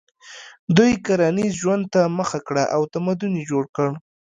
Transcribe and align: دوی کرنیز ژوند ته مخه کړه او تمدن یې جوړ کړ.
دوی 0.77 0.91
کرنیز 1.05 1.53
ژوند 1.61 1.83
ته 1.93 2.01
مخه 2.17 2.39
کړه 2.47 2.63
او 2.75 2.81
تمدن 2.93 3.31
یې 3.39 3.43
جوړ 3.51 3.63
کړ. 3.75 3.87